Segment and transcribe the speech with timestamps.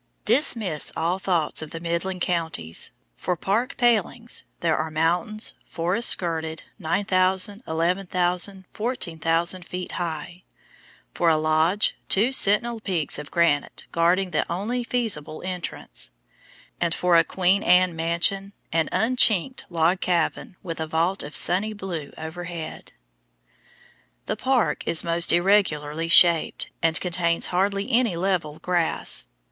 [0.25, 2.91] Dismiss all thoughts of the Midland Counties.
[3.17, 10.43] For park palings there are mountains, forest skirted, 9,000, 11,000, 14,000 feet high;
[11.13, 16.09] for a lodge, two sentinel peaks of granite guarding the only feasible entrance;
[16.79, 21.73] and for a Queen Anne mansion an unchinked log cabin with a vault of sunny
[21.73, 22.91] blue overhead.
[24.25, 29.27] The park is most irregularly shaped, and contains hardly any level grass.